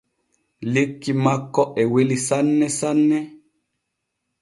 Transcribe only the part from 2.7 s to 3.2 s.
sanne.